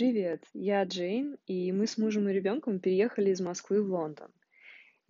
[0.00, 4.32] Привет, я Джейн, и мы с мужем и ребенком переехали из Москвы в Лондон.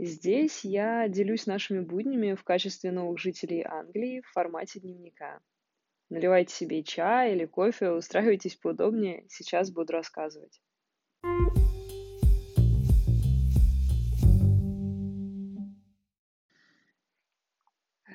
[0.00, 5.38] Здесь я делюсь нашими буднями в качестве новых жителей Англии в формате дневника.
[6.08, 10.60] Наливайте себе чай или кофе, устраивайтесь поудобнее, сейчас буду рассказывать.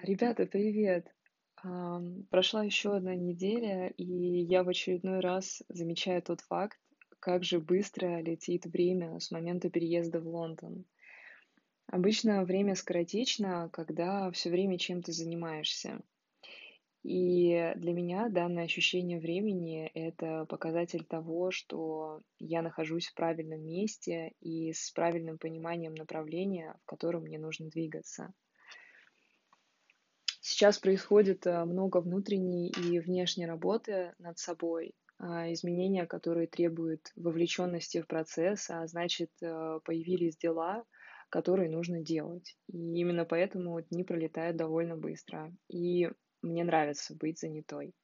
[0.03, 1.07] Ребята, привет!
[2.29, 6.77] Прошла еще одна неделя, и я в очередной раз замечаю тот факт,
[7.19, 10.85] как же быстро летит время с момента переезда в Лондон.
[11.87, 16.01] Обычно время скоротечно, когда все время чем-то занимаешься.
[17.03, 24.33] И для меня данное ощущение времени– это показатель того, что я нахожусь в правильном месте
[24.39, 28.33] и с правильным пониманием направления, в котором мне нужно двигаться.
[30.47, 37.99] Сейчас происходит э, много внутренней и внешней работы над собой, а, изменения, которые требуют вовлеченности
[37.99, 40.83] в процесс, а значит, э, появились дела,
[41.29, 42.55] которые нужно делать.
[42.67, 45.51] И именно поэтому дни пролетают довольно быстро.
[45.67, 46.11] И
[46.43, 47.95] мне нравится быть занятой.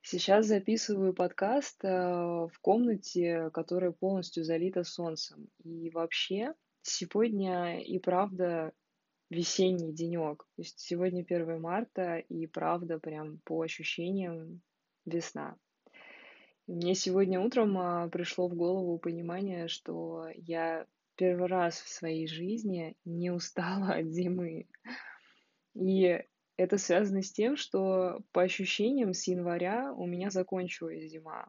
[0.00, 5.50] Сейчас записываю подкаст э, в комнате, которая полностью залита солнцем.
[5.62, 8.72] И вообще, сегодня и правда
[9.30, 10.46] весенний денек.
[10.56, 14.60] То есть сегодня 1 марта, и правда, прям по ощущениям
[15.04, 15.56] весна.
[16.66, 20.86] Мне сегодня утром а, пришло в голову понимание, что я
[21.16, 24.66] первый раз в своей жизни не устала от зимы.
[25.74, 26.22] И
[26.56, 31.46] это связано с тем, что по ощущениям с января у меня закончилась зима.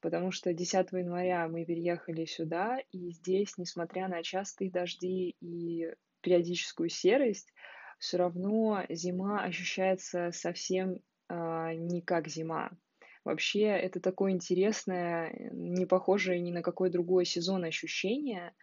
[0.00, 5.90] Потому что 10 января мы переехали сюда, и здесь, несмотря на частые дожди и
[6.26, 7.54] периодическую серость,
[8.00, 12.72] все равно зима ощущается совсем а, не как зима.
[13.24, 18.54] Вообще, это такое интересное, не похожее ни на какой другой сезон ощущение.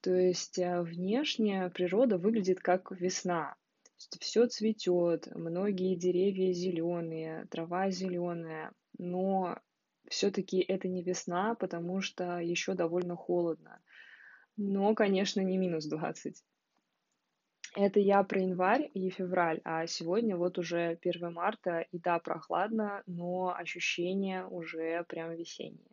[0.00, 3.54] То есть а, внешне природа выглядит как весна.
[4.18, 9.58] Все цветет, многие деревья зеленые, трава зеленая, но
[10.08, 13.78] все-таки это не весна, потому что еще довольно холодно.
[14.56, 16.42] Но, конечно, не минус 20.
[17.76, 23.02] Это я про январь и февраль, а сегодня вот уже 1 марта, и да, прохладно,
[23.06, 25.90] но ощущения уже прям весенние.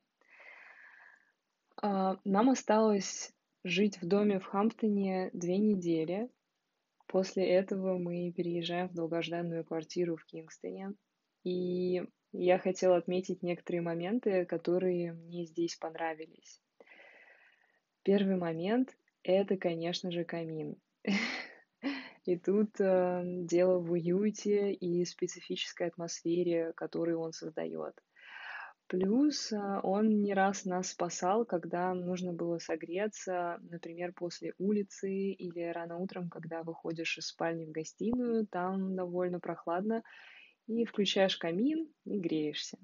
[1.81, 6.29] А, Нам осталось жить в доме в Хамптоне две недели.
[7.07, 10.93] После этого мы переезжаем в долгожданную квартиру в Кингстоне.
[11.43, 16.61] И я хотела отметить некоторые моменты, которые мне здесь понравились.
[18.03, 20.75] Первый момент– это, конечно же, камин.
[22.25, 27.93] И тут э, дело в уюте и специфической атмосфере, которую он создает.
[28.87, 35.71] Плюс э, он не раз нас спасал, когда нужно было согреться, например, после улицы или
[35.71, 40.01] рано утром, когда выходишь из спальни в гостиную, там довольно прохладно,
[40.65, 42.79] и включаешь камин и греешься.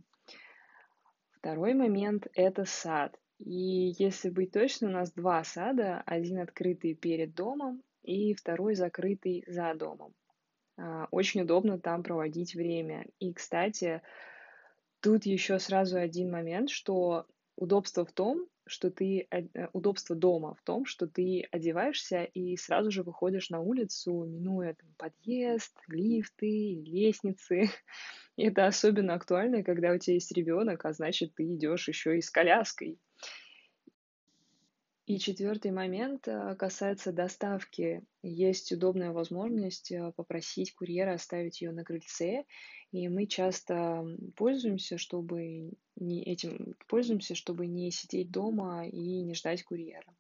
[1.32, 3.20] Второй момент– это сад.
[3.40, 9.44] И если быть точно, у нас два сада, один открытый перед домом и второй закрытый
[9.48, 10.14] за домом.
[10.78, 13.06] А, очень удобно там проводить время.
[13.20, 14.02] И, кстати,
[15.00, 17.26] тут еще сразу один момент, что
[17.56, 22.92] удобство в том, что ты э, удобство дома в том, что ты одеваешься и сразу
[22.92, 27.70] же выходишь на улицу, минуя там, подъезд, лифты, лестницы.
[28.38, 32.22] И это особенно актуально, когда у тебя есть ребенок, а значит, ты идешь еще и
[32.22, 32.98] с коляской.
[35.12, 38.02] И четвертый момент э, касается доставки.
[38.24, 42.46] Есть удобная возможность э, попросить курьера оставить ее на крыльце,
[42.94, 44.06] и мы часто
[44.38, 50.16] пользуемся, чтобы не этим пользуемся, чтобы не сидеть дома и не ждать курьера.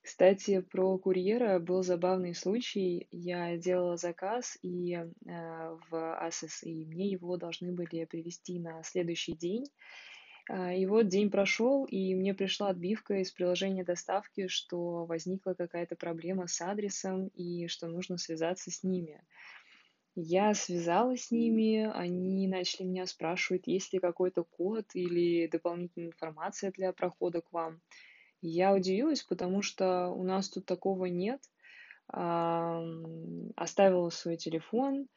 [0.00, 3.08] Кстати, про курьера был забавный случай.
[3.10, 5.06] Я делала заказ и э,
[5.90, 9.66] в Асос, и мне его должны были привезти на следующий день.
[10.48, 15.94] А, и вот день прошел, и мне пришла отбивка из приложения доставки, что возникла какая-то
[15.94, 19.22] проблема с адресом и что нужно связаться с ними.
[20.14, 26.72] Я связалась с ними, они начали меня спрашивать, есть ли какой-то код или дополнительная информация
[26.72, 27.80] для прохода к вам.
[28.40, 31.40] Я удивилась, потому что у нас тут такого нет.
[32.08, 35.08] Оставила свой телефон,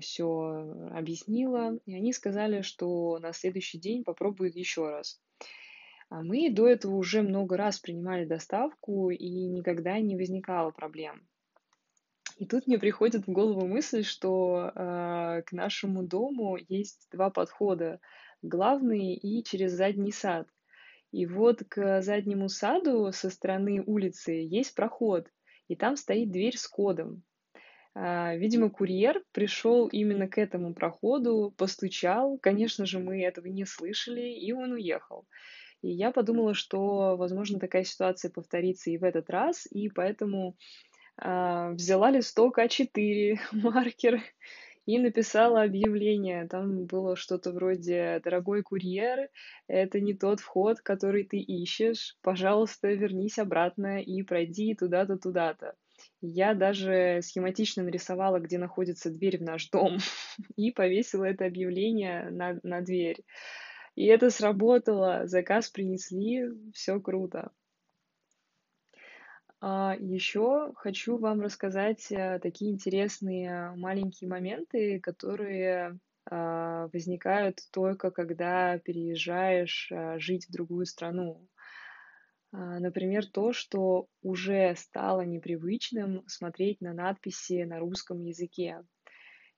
[0.00, 5.20] все объяснила, и они сказали, что на следующий день попробуют еще раз.
[6.10, 11.28] А мы до этого уже много раз принимали доставку, и никогда не возникало проблем.
[12.38, 18.00] И тут мне приходит в голову мысль, что э, к нашему дому есть два подхода.
[18.42, 20.48] главный и через задний сад.
[21.10, 25.26] И вот к заднему саду со стороны улицы есть проход,
[25.66, 27.24] и там стоит дверь с кодом.
[28.00, 32.38] А, видимо, курьер пришел именно к этому проходу, постучал.
[32.38, 35.26] Конечно же, мы этого не слышали, и он уехал.
[35.82, 40.56] И я подумала, что, возможно, такая ситуация повторится и в этот раз, и поэтому
[41.16, 44.22] а, взяла листок А4, маркер
[44.86, 46.46] и написала объявление.
[46.46, 49.28] Там было что-то вроде «Дорогой курьер,
[49.66, 52.16] это не тот вход, который ты ищешь.
[52.22, 55.74] Пожалуйста, вернись обратно и пройди туда-то, туда-то».
[56.20, 59.98] Я даже схематично нарисовала, где находится дверь в наш дом,
[60.56, 63.24] и повесила это объявление на, на дверь.
[63.94, 67.50] И это сработало, заказ принесли, все круто.
[69.60, 75.98] А, еще хочу вам рассказать э, такие интересные маленькие моменты, которые
[76.30, 81.48] а, возникают только когда переезжаешь а, жить в другую страну.
[82.52, 88.82] Например, то, что уже стало непривычным смотреть на надписи на русском языке.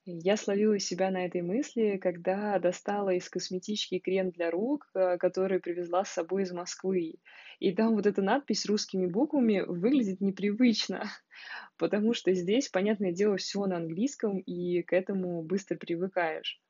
[0.06, 5.60] Я словила себя на этой мысли, когда достала из косметички крем для рук, э, который
[5.60, 7.16] привезла с собой из Москвы.
[7.58, 11.04] И там вот эта надпись русскими буквами выглядит непривычно,
[11.76, 16.60] потому что здесь, понятное дело, все на английском, и к этому быстро привыкаешь.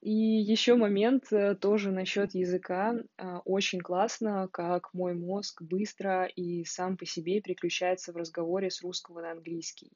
[0.00, 2.94] И еще момент э, тоже насчет языка.
[3.18, 8.80] А, очень классно, как мой мозг быстро и сам по себе переключается в разговоре с
[8.82, 9.92] русского на английский.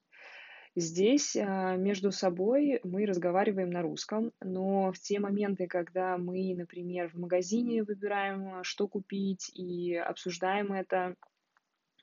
[0.76, 7.08] Здесь а, между собой мы разговариваем на русском, но в те моменты, когда мы, например,
[7.08, 11.14] в магазине выбираем, что купить, и обсуждаем это,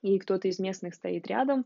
[0.02, 1.66] и кто-то из местных стоит рядом,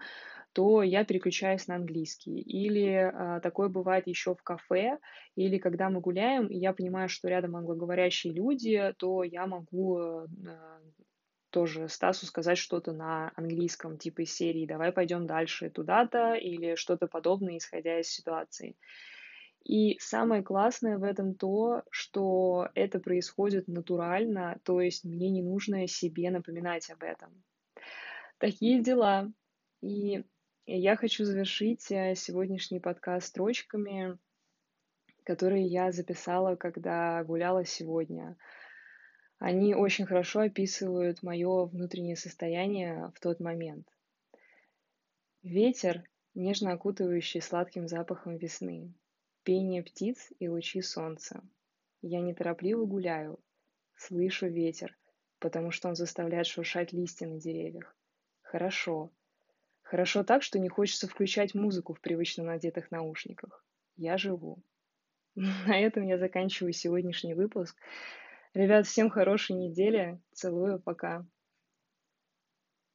[0.56, 2.40] то я переключаюсь на английский.
[2.40, 5.00] Или а, такое бывает еще в кафе,
[5.36, 10.28] или когда мы гуляем, и я понимаю, что рядом англоговорящие люди, то я могу а,
[11.50, 17.08] тоже Стасу сказать что-то на английском, типа из серии «давай пойдем дальше туда-то» или что-то
[17.08, 18.78] подобное, исходя из ситуации.
[19.66, 25.86] И самое классное в этом то, что это происходит натурально, то есть мне не нужно
[25.88, 27.44] себе напоминать об этом.
[28.38, 29.30] Такие дела.
[29.82, 30.24] И
[30.74, 34.18] я хочу завершить э, сегодняшний подкаст строчками,
[35.24, 38.36] которые я записала, когда гуляла сегодня.
[39.38, 43.88] Они очень хорошо описывают мое внутреннее состояние в тот момент.
[45.44, 46.04] Ветер,
[46.34, 48.94] нежно окутывающий сладким запахом весны,
[49.44, 51.44] пение птиц и лучи солнца.
[52.02, 53.40] Я неторопливо гуляю,
[53.96, 54.98] слышу ветер,
[55.40, 57.96] потому что он заставляет шуршать листья на деревьях.
[58.42, 59.12] Хорошо.
[59.86, 63.64] Хорошо так, что не хочется включать музыку в привычно надетых наушниках.
[63.98, 64.64] Я живу.
[65.36, 67.78] На этом я заканчиваю сегодняшний выпуск.
[68.56, 70.20] Ребят, всем хорошей недели.
[70.34, 71.24] Целую, пока.